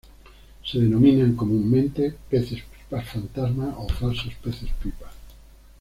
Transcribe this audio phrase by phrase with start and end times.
[0.65, 5.11] Se denominan comúnmente peces pipa fantasma o falsos peces pipa.